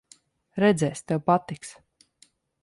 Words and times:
Redzēsi, 0.63 1.05
tev 1.11 1.21
patiks. 1.29 1.75